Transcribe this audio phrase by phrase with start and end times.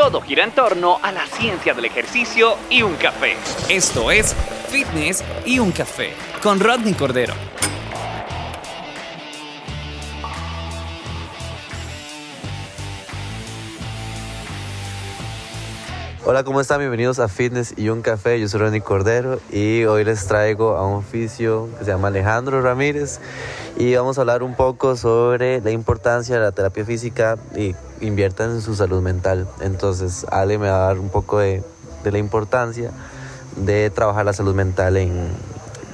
[0.00, 3.36] Todo gira en torno a la ciencia del ejercicio y un café.
[3.68, 4.34] Esto es
[4.70, 7.34] Fitness y un café con Rodney Cordero.
[16.24, 16.78] Hola, ¿cómo están?
[16.78, 18.40] Bienvenidos a Fitness y un Café.
[18.40, 22.62] Yo soy Ronnie Cordero y hoy les traigo a un oficio que se llama Alejandro
[22.62, 23.20] Ramírez
[23.76, 28.50] y vamos a hablar un poco sobre la importancia de la terapia física y inviertan
[28.50, 29.46] en su salud mental.
[29.60, 31.62] Entonces, Ale me va a dar un poco de,
[32.04, 32.90] la importancia
[33.56, 35.28] de trabajar la salud mental en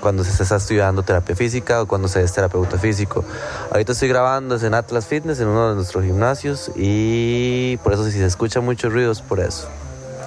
[0.00, 3.24] cuando se está estudiando terapia física o cuando se es terapeuta físico.
[3.70, 8.12] Ahorita estoy grabando en Atlas Fitness, en uno de nuestros gimnasios, y por eso si
[8.12, 9.66] se escuchan muchos ruidos, por eso.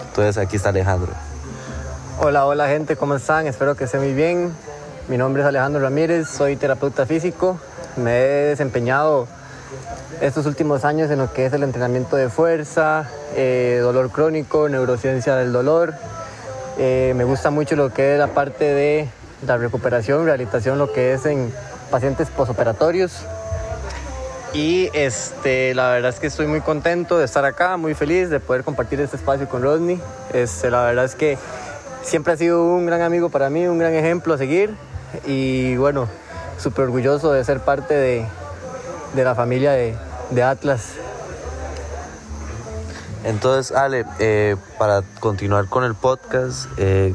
[0.08, 1.12] Entonces aquí está Alejandro.
[2.20, 3.46] Hola, hola gente, ¿cómo están?
[3.46, 4.52] Espero que estén muy bien.
[5.10, 7.60] Mi nombre es Alejandro Ramírez, soy terapeuta físico.
[7.98, 9.28] Me he desempeñado
[10.22, 15.36] estos últimos años en lo que es el entrenamiento de fuerza, eh, dolor crónico, neurociencia
[15.36, 15.94] del dolor.
[16.78, 19.10] Eh, me gusta mucho lo que es la parte de
[19.46, 21.54] la recuperación, rehabilitación, lo que es en
[21.92, 23.22] pacientes posoperatorios.
[24.54, 28.40] Y este, la verdad es que estoy muy contento de estar acá, muy feliz de
[28.40, 30.02] poder compartir este espacio con Rodney.
[30.34, 31.38] Este, la verdad es que
[32.02, 34.74] siempre ha sido un gran amigo para mí, un gran ejemplo a seguir.
[35.26, 36.08] Y bueno,
[36.58, 38.26] súper orgulloso de ser parte de,
[39.14, 39.96] de la familia de,
[40.32, 40.94] de, Atlas.
[43.24, 47.14] Entonces, Ale, eh, para continuar con el podcast, eh,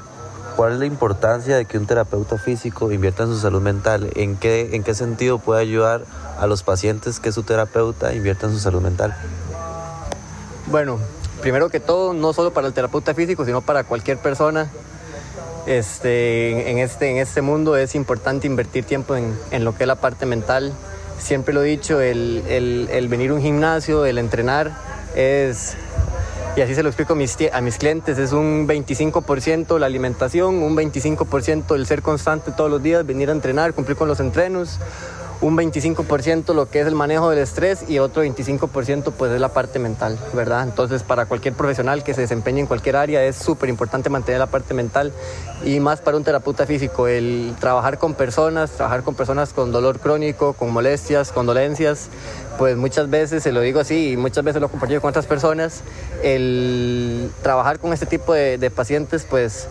[0.56, 4.10] ¿cuál es la importancia de que un terapeuta físico invierta en su salud mental?
[4.16, 6.02] ¿En qué, en qué sentido puede ayudar
[6.38, 9.16] a los pacientes que su terapeuta invierta en su salud mental?
[10.66, 10.98] Bueno,
[11.40, 14.70] primero que todo, no solo para el terapeuta físico, sino para cualquier persona.
[15.66, 19.88] Este, en, este, en este mundo es importante invertir tiempo en, en lo que es
[19.88, 20.72] la parte mental.
[21.22, 24.72] Siempre lo he dicho, el, el, venir a un gimnasio, el entrenar,
[25.14, 25.76] es
[26.56, 30.56] y así se lo explico a mis, a mis clientes, es un 25% la alimentación,
[30.56, 34.78] un 25% el ser constante todos los días, venir a entrenar, cumplir con los entrenos,
[35.42, 39.48] un 25% lo que es el manejo del estrés y otro 25% pues es la
[39.48, 40.62] parte mental, ¿verdad?
[40.62, 44.46] Entonces para cualquier profesional que se desempeñe en cualquier área es súper importante mantener la
[44.46, 45.12] parte mental
[45.64, 49.98] y más para un terapeuta físico, el trabajar con personas, trabajar con personas con dolor
[49.98, 52.08] crónico, con molestias, con dolencias,
[52.56, 55.26] pues muchas veces, se lo digo así y muchas veces lo he compartido con otras
[55.26, 55.80] personas,
[56.22, 59.66] el trabajar con este tipo de, de pacientes pues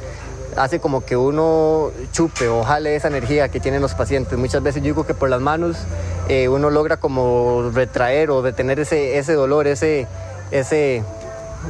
[0.58, 4.38] hace como que uno chupe o jale esa energía que tienen los pacientes.
[4.38, 5.78] Muchas veces yo digo que por las manos
[6.30, 10.08] eh, uno logra como retraer o detener ese, ese dolor, ese,
[10.52, 11.04] ese,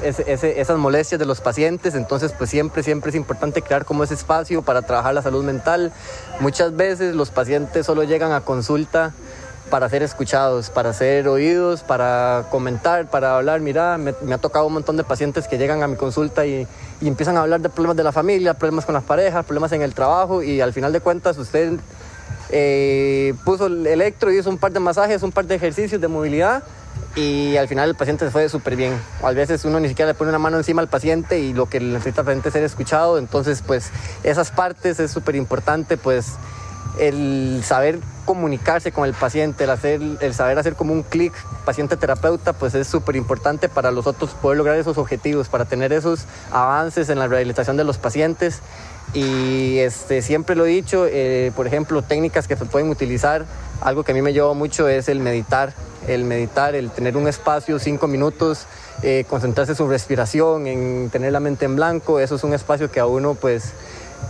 [0.03, 1.95] ese, esas molestias de los pacientes.
[1.95, 5.91] Entonces, pues siempre, siempre es importante crear como ese espacio para trabajar la salud mental.
[6.39, 9.13] Muchas veces los pacientes solo llegan a consulta
[9.69, 13.61] para ser escuchados, para ser oídos, para comentar, para hablar.
[13.61, 16.67] Mira, me, ha tocado un montón de pacientes que llegan a mi consulta y,
[17.01, 19.93] empiezan a hablar de problemas de la familia, problemas con las parejas, problemas en el
[19.93, 21.79] trabajo y al final de cuentas usted
[22.49, 26.63] eh, puso el electro hizo un par de masajes, un par de ejercicios de movilidad
[27.15, 28.93] y al final el paciente se fue súper bien.
[29.23, 31.79] A veces uno ni siquiera le pone una mano encima al paciente y lo que
[31.79, 33.17] necesita el paciente es ser escuchado.
[33.17, 33.89] Entonces, pues
[34.23, 36.33] esas partes es súper importante, pues
[36.99, 41.33] el saber comunicarse con el paciente, el, hacer, el saber hacer como un clic
[41.65, 47.09] paciente-terapeuta, pues es súper importante para nosotros poder lograr esos objetivos, para tener esos avances
[47.09, 48.61] en la rehabilitación de los pacientes.
[49.13, 53.45] Y este, siempre lo he dicho, eh, por ejemplo, técnicas que se pueden utilizar,
[53.81, 55.73] algo que a mí me lleva mucho es el meditar,
[56.07, 58.67] el meditar, el tener un espacio, cinco minutos,
[59.03, 62.91] eh, concentrarse en su respiración, en tener la mente en blanco, eso es un espacio
[62.91, 63.73] que a uno pues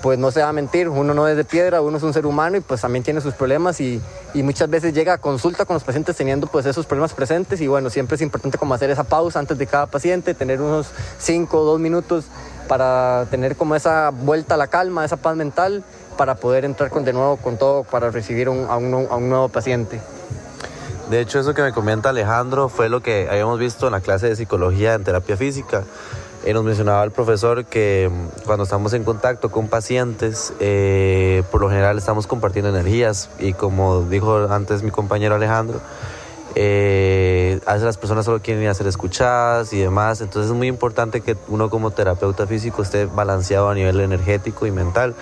[0.01, 2.25] pues no se va a mentir, uno no es de piedra, uno es un ser
[2.25, 4.01] humano y pues también tiene sus problemas y,
[4.33, 7.89] muchas veces llega a consulta con los pacientes teniendo pues esos problemas presentes y bueno,
[7.89, 10.87] siempre es importante como hacer esa pausa antes de cada paciente, tener unos
[11.19, 12.25] 5 o 2 minutos
[12.67, 15.83] para tener como esa vuelta a la calma, esa paz mental
[16.17, 19.49] para poder entrar con, de nuevo con todo para recibir a, un, a un nuevo
[19.49, 19.99] paciente.
[21.09, 24.29] De hecho, eso que me comenta Alejandro fue lo que habíamos visto en la clase
[24.29, 25.83] de psicología en terapia física.
[26.43, 31.61] Eh, nos mencionaba el profesor que mm, cuando estamos en contacto con pacientes, eh, por
[31.61, 35.81] lo general estamos compartiendo energías y como dijo antes mi compañero Alejandro,
[36.55, 40.57] eh, a veces las personas solo quieren ir a ser escuchadas y demás, entonces es
[40.57, 45.15] muy importante que uno como terapeuta físico esté balanceado a nivel energético y mental,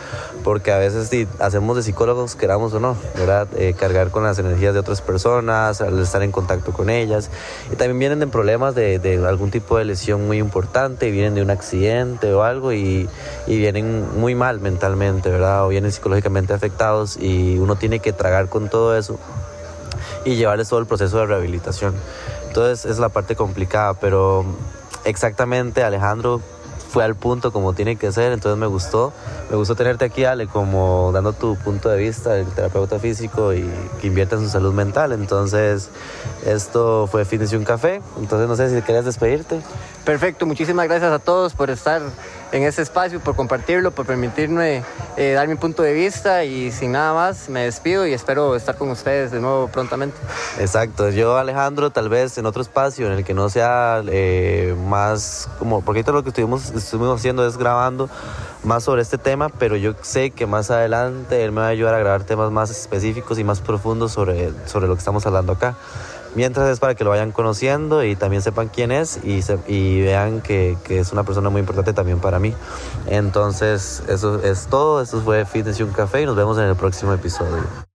[0.44, 3.48] porque a veces si hacemos de psicólogos, queramos o no, ¿verdad?
[3.56, 7.30] Eh, cargar con las energías de otras personas, al estar en contacto con ellas,
[7.72, 11.44] y también vienen de problemas de, de algún tipo de lesión muy importante, vienen de
[11.44, 13.07] un accidente o algo y,
[13.45, 15.68] y vienen muy mal mentalmente, ¿verdad?
[15.68, 19.19] O vienen psicológicamente afectados y uno tiene que tragar con todo eso
[20.25, 21.95] y llevarles todo el proceso de rehabilitación.
[22.48, 24.45] Entonces es la parte complicada, pero
[25.06, 26.42] exactamente Alejandro
[26.89, 29.13] fue al punto como tiene que ser, entonces me gustó,
[29.51, 33.69] me gustó tenerte aquí Ale como dando tu punto de vista del terapeuta físico y
[34.01, 35.89] que invierte en su salud mental, entonces
[36.45, 39.62] esto fue Fitness y un café, entonces no sé si querías despedirte.
[40.04, 42.01] Perfecto, muchísimas gracias a todos por estar
[42.51, 44.84] en este espacio, por compartirlo, por permitirme
[45.18, 48.78] eh, dar mi punto de vista y sin nada más me despido y espero estar
[48.78, 50.18] con ustedes de nuevo prontamente.
[50.60, 55.50] Exacto, yo Alejandro tal vez en otro espacio en el que no sea eh, más
[55.60, 58.10] como, porque ahorita lo que estuvimos, estuvimos haciendo es grabando
[58.63, 61.94] más sobre este tema, pero yo sé que más adelante él me va a ayudar
[61.94, 65.75] a grabar temas más específicos y más profundos sobre, sobre lo que estamos hablando acá.
[66.36, 70.78] Mientras es para que lo vayan conociendo y también sepan quién es y, vean que,
[70.84, 72.54] que, es una persona muy importante también para mí.
[73.08, 75.02] Entonces, eso es todo.
[75.02, 77.88] Esto fue Fitness y un café y nos vemos en el próximo episodio.